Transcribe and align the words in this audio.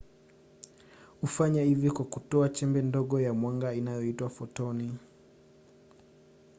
hufanya 1.21 1.63
hivi 1.63 1.91
kwa 1.91 2.05
kutoa 2.05 2.49
chembe 2.49 2.81
ndogo 2.81 3.21
ya 3.21 3.33
mwanga 3.33 3.73
inayoitwa 3.73 4.29
fotoni 4.29 4.97